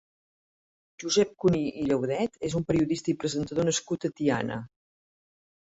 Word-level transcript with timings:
Josep 1.03 1.35
Cuní 1.43 1.61
i 1.83 1.85
Llaudet 1.91 2.41
és 2.49 2.57
un 2.61 2.67
periodista 2.73 3.15
i 3.15 3.19
presentador 3.25 3.71
nascut 3.73 4.13
a 4.13 4.17
Tiana. 4.23 4.63